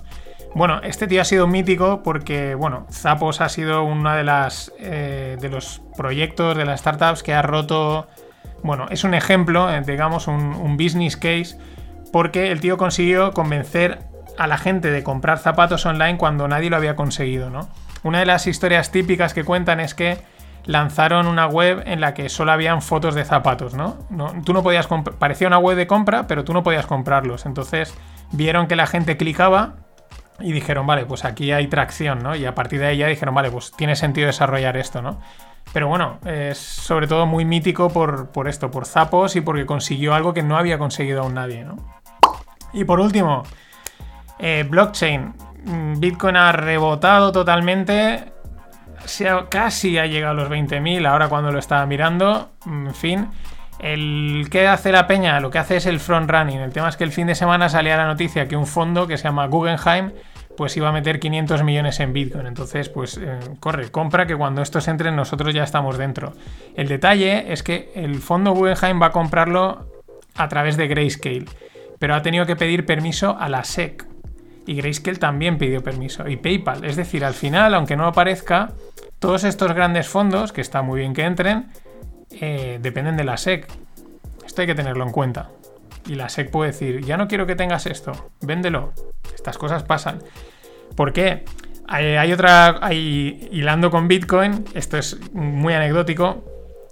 Bueno, 0.55 0.81
este 0.83 1.07
tío 1.07 1.23
ha 1.23 1.25
sido 1.25 1.47
mítico 1.47 2.03
porque, 2.03 2.55
bueno, 2.55 2.87
Zappos 2.93 3.41
ha 3.41 3.49
sido 3.49 3.85
uno 3.85 4.15
de, 4.15 4.23
las, 4.23 4.73
eh, 4.79 5.37
de 5.41 5.49
los 5.49 5.81
proyectos 5.97 6.57
de 6.57 6.65
las 6.65 6.81
startups 6.81 7.23
que 7.23 7.33
ha 7.33 7.43
roto. 7.43 8.07
Bueno, 8.63 8.87
es 8.91 9.03
un 9.03 9.15
ejemplo, 9.15 9.73
eh, 9.73 9.83
digamos, 9.85 10.29
un, 10.29 10.55
un 10.55 10.77
business 10.77 11.17
case, 11.17 11.57
porque 12.13 12.53
el 12.53 12.61
tío 12.61 12.77
consiguió 12.77 13.33
convencer 13.33 14.01
a 14.39 14.47
la 14.47 14.59
gente 14.59 14.91
de 14.91 15.03
comprar 15.03 15.39
zapatos 15.39 15.87
online 15.87 16.19
cuando 16.19 16.47
nadie 16.47 16.71
lo 16.71 16.77
había 16.77 16.97
conseguido, 16.97 17.51
¿no? 17.51 17.69
Una 18.03 18.21
de 18.21 18.27
las 18.27 18.47
historias 18.47 18.91
típicas 18.91 19.35
que 19.35 19.45
cuentan 19.45 19.81
es 19.81 19.95
que 19.95 20.19
lanzaron 20.65 21.27
una 21.27 21.47
web 21.47 21.83
en 21.87 22.01
la 22.01 22.15
que 22.15 22.29
solo 22.29 22.53
habían 22.53 22.83
fotos 22.83 23.15
de 23.15 23.25
zapatos, 23.25 23.75
¿no? 23.75 23.99
tú 24.45 24.53
no 24.53 24.63
podías 24.63 24.89
parecía 25.19 25.49
una 25.49 25.59
web 25.59 25.77
de 25.77 25.87
compra, 25.87 26.27
pero 26.27 26.45
tú 26.45 26.53
no 26.53 26.63
podías 26.63 26.87
comprarlos. 26.87 27.47
Entonces 27.47 27.95
vieron 28.33 28.67
que 28.67 28.77
la 28.77 28.87
gente 28.87 29.17
clicaba 29.17 29.75
y 30.41 30.53
dijeron, 30.53 30.87
vale, 30.87 31.05
pues 31.05 31.25
aquí 31.25 31.53
hay 31.53 31.67
tracción, 31.69 32.23
¿no? 32.23 32.35
Y 32.35 32.45
a 32.47 32.55
partir 32.55 32.81
de 32.81 32.87
ahí 32.87 32.99
ya 32.99 33.07
dijeron, 33.07 33.35
vale, 33.35 33.51
pues 33.51 33.73
tiene 33.73 33.97
sentido 33.97 34.27
desarrollar 34.27 34.77
esto, 34.77 35.03
¿no? 35.03 35.21
Pero 35.73 35.89
bueno, 35.89 36.19
es 36.27 36.59
sobre 36.59 37.07
todo 37.07 37.27
muy 37.27 37.45
mítico 37.45 37.89
por, 37.89 38.49
esto, 38.49 38.71
por 38.71 38.87
zapos 38.87 39.37
y 39.37 39.41
porque 39.41 39.65
consiguió 39.65 40.15
algo 40.15 40.35
que 40.35 40.43
no 40.43 40.57
había 40.57 40.79
conseguido 40.79 41.23
aún 41.23 41.35
nadie, 41.35 41.65
¿no? 41.65 41.77
Y 42.73 42.85
por 42.85 43.01
último, 43.01 43.43
eh, 44.39 44.67
blockchain. 44.69 45.35
Mm, 45.65 46.01
Bitcoin 46.01 46.37
ha 46.37 46.53
rebotado 46.53 47.31
totalmente 47.33 48.32
casi 49.49 49.99
ha 49.99 50.07
llegado 50.07 50.33
a 50.33 50.43
los 50.43 50.51
20.000 50.51 51.07
ahora 51.07 51.29
cuando 51.29 51.51
lo 51.53 51.59
estaba 51.59 51.87
mirando. 51.87 52.51
En 52.67 52.95
fin, 52.95 53.29
el 53.79 54.49
que 54.51 54.69
hace 54.69 54.93
la 54.93 55.07
peña 55.07 55.41
lo 55.41 55.51
que 55.51 55.59
hace 55.59 55.77
es 55.77 55.87
el 55.87 56.01
front 56.01 56.31
running. 56.31 56.61
El 56.61 56.73
tema 56.73 56.89
es 56.89 56.97
que 56.97 57.05
el 57.05 57.13
fin 57.13 57.27
de 57.27 57.35
semana 57.35 57.69
salía 57.69 57.97
la 57.97 58.07
noticia 58.07 58.49
que 58.49 58.57
un 58.57 58.67
fondo 58.67 59.07
que 59.07 59.17
se 59.17 59.25
llama 59.25 59.47
Guggenheim 59.47 60.13
pues 60.57 60.77
iba 60.77 60.89
a 60.89 60.93
meter 60.93 61.19
500 61.19 61.63
millones 61.65 61.99
en 62.01 62.13
Bitcoin. 62.13 62.47
Entonces, 62.47 62.89
pues 62.89 63.19
eh, 63.19 63.39
corre, 63.61 63.91
compra 63.91 64.27
que 64.27 64.37
cuando 64.37 64.63
estos 64.63 64.87
entren 64.89 65.17
nosotros 65.17 65.55
ya 65.55 65.65
estamos 65.65 65.99
dentro. 65.99 66.35
El 66.77 66.89
detalle 66.89 67.53
es 67.53 67.63
que 67.63 67.91
el 67.95 68.21
fondo 68.21 68.53
Guggenheim 68.53 69.01
va 69.01 69.07
a 69.07 69.13
comprarlo 69.13 69.87
a 70.35 70.49
través 70.49 70.77
de 70.77 70.89
Grayscale, 70.89 71.47
pero 71.99 72.15
ha 72.15 72.23
tenido 72.23 72.47
que 72.47 72.57
pedir 72.57 72.87
permiso 72.87 73.37
a 73.39 73.49
la 73.49 73.65
SEC. 73.65 74.07
Y 74.67 74.75
Grayscale 74.75 75.19
también 75.19 75.59
pidió 75.59 75.83
permiso. 75.83 76.29
Y 76.29 76.37
PayPal. 76.37 76.85
Es 76.85 76.97
decir, 76.97 77.25
al 77.25 77.35
final, 77.35 77.75
aunque 77.75 77.97
no 77.97 78.07
aparezca, 78.07 78.73
todos 79.23 79.45
estos 79.45 79.73
grandes 79.73 80.09
fondos, 80.09 80.53
que 80.53 80.61
está 80.61 80.83
muy 80.83 80.99
bien 80.99 81.15
que 81.15 81.23
entren, 81.23 81.69
eh, 82.33 82.81
dependen 82.83 83.17
de 83.17 83.23
la 83.23 83.37
SEC. 83.37 83.69
Esto 84.45 84.63
hay 84.63 84.67
que 84.67 84.75
tenerlo 84.75 85.05
en 85.05 85.13
cuenta. 85.13 85.49
Y 86.09 86.17
la 86.17 86.29
SEC 86.29 86.51
puede 86.51 86.73
decir, 86.73 87.05
ya 87.05 87.17
no 87.17 87.29
quiero 87.29 87.47
que 87.47 87.55
tengas 87.55 87.87
esto, 87.87 88.31
véndelo. 88.41 88.93
Estas 89.33 89.59
cosas 89.59 89.85
pasan. 89.85 90.19
¿Por 90.97 91.13
qué? 91.13 91.45
Hay, 91.87 92.33
otra, 92.33 92.81
hilando 92.91 93.93
con 93.93 94.09
Bitcoin, 94.09 94.65
esto 94.75 94.99
es 94.99 95.21
muy 95.33 95.75
anecdótico, 95.75 96.43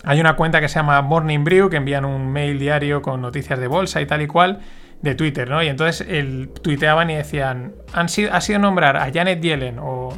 hay 0.05 0.21
una 0.21 0.37
cuenta 0.37 0.61
que 0.61 0.69
se 0.69 0.77
llama 0.77 1.03
Morning 1.03 1.43
Brew, 1.43 1.69
que 1.69 1.79
envían 1.79 2.05
un 2.05 2.31
mail 2.31 2.61
diario 2.61 3.03
con 3.03 3.21
noticias 3.21 3.59
de 3.59 3.67
bolsa 3.67 4.01
y 4.01 4.07
tal 4.07 4.23
y 4.23 4.29
cual, 4.29 4.61
de 5.03 5.17
Twitter, 5.17 5.49
¿no? 5.49 5.63
Y 5.63 5.69
entonces 5.69 6.07
el, 6.09 6.51
tuiteaban 6.63 7.11
y 7.11 7.17
decían, 7.17 7.73
han 7.93 8.07
ha 8.07 8.41
sido 8.41 8.59
nombrar 8.61 8.97
a 8.99 9.11
Janet 9.13 9.41
Yellen 9.41 9.79
o 9.81 10.11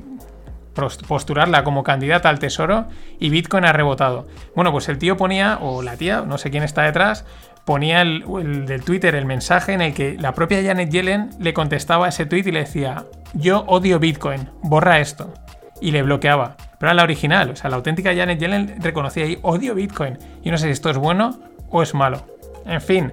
postularla 0.73 1.65
como 1.65 1.83
candidata 1.83 2.29
al 2.29 2.39
tesoro 2.39 2.87
y 3.19 3.31
Bitcoin 3.31 3.65
ha 3.65 3.73
rebotado. 3.73 4.27
Bueno, 4.55 4.73
pues 4.73 4.89
el 4.89 4.99
tío 4.99 5.17
ponía, 5.17 5.59
o 5.61 5.83
la 5.83 5.97
tía, 5.97 6.23
no 6.23 6.39
sé 6.39 6.51
quién 6.51 6.63
está 6.63 6.83
detrás, 6.83 7.25
ponía 7.65 8.03
el, 8.03 8.25
del 8.67 8.83
Twitter 8.83 9.15
el 9.15 9.27
mensaje 9.27 9.73
en 9.73 9.83
el 9.83 9.95
que 9.95 10.17
la 10.19 10.35
propia 10.35 10.63
Janet 10.63 10.91
Yellen 10.91 11.31
le 11.39 11.55
contestaba 11.55 12.09
ese 12.09 12.27
tweet 12.27 12.45
y 12.47 12.53
le 12.53 12.61
decía, 12.61 13.05
yo 13.35 13.65
odio 13.67 13.99
Bitcoin, 13.99 14.51
borra 14.63 15.01
esto. 15.01 15.33
Y 15.81 15.91
le 15.91 16.03
bloqueaba. 16.03 16.57
Pero 16.79 16.91
era 16.91 16.95
la 16.95 17.03
original, 17.03 17.51
o 17.51 17.57
sea, 17.57 17.71
la 17.71 17.77
auténtica 17.77 18.15
Janet 18.15 18.39
Yellen 18.39 18.77
reconocía 18.81 19.25
ahí, 19.25 19.39
odio 19.43 19.75
Bitcoin. 19.75 20.19
Y 20.43 20.51
no 20.51 20.59
sé 20.59 20.67
si 20.67 20.73
esto 20.73 20.91
es 20.91 20.97
bueno 20.97 21.39
o 21.71 21.83
es 21.83 21.95
malo. 21.95 22.25
En 22.67 22.81
fin, 22.81 23.11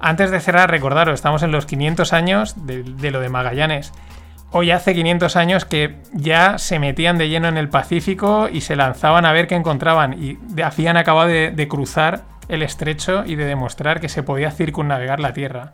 antes 0.00 0.30
de 0.30 0.40
cerrar, 0.40 0.70
recordaros, 0.70 1.14
estamos 1.14 1.42
en 1.42 1.50
los 1.50 1.66
500 1.66 2.12
años 2.12 2.54
de 2.66 3.10
lo 3.10 3.20
de 3.20 3.28
Magallanes. 3.28 3.92
Hoy 4.54 4.70
hace 4.70 4.92
500 4.94 5.36
años 5.36 5.64
que 5.64 5.96
ya 6.12 6.58
se 6.58 6.78
metían 6.78 7.16
de 7.16 7.30
lleno 7.30 7.48
en 7.48 7.56
el 7.56 7.70
Pacífico 7.70 8.50
y 8.52 8.60
se 8.60 8.76
lanzaban 8.76 9.24
a 9.24 9.32
ver 9.32 9.46
qué 9.46 9.54
encontraban 9.54 10.12
y 10.22 10.38
habían 10.62 10.98
acabado 10.98 11.28
de, 11.28 11.68
cruzar 11.70 12.24
el 12.48 12.62
estrecho 12.62 13.24
y 13.24 13.36
de 13.36 13.46
demostrar 13.46 13.98
que 13.98 14.10
se 14.10 14.22
podía 14.22 14.50
circunnavegar 14.50 15.20
la 15.20 15.32
Tierra. 15.32 15.72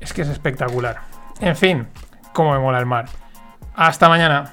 es 0.00 0.12
que 0.12 0.22
es 0.22 0.28
espectacular. 0.28 1.02
En 1.40 1.54
fin, 1.54 1.86
cómo 2.32 2.52
me 2.52 2.58
mola 2.58 2.80
el 2.80 2.86
mar. 2.86 3.04
Hasta 3.76 4.08
mañana. 4.08 4.52